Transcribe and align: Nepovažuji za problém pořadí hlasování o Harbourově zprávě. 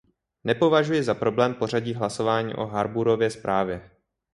Nepovažuji 0.43 1.03
za 1.03 1.13
problém 1.13 1.53
pořadí 1.53 1.93
hlasování 1.93 2.53
o 2.53 2.65
Harbourově 2.65 3.29
zprávě. 3.31 3.91